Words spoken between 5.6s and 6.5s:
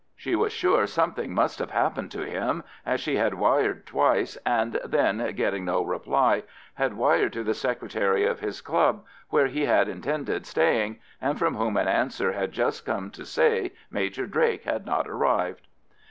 no reply,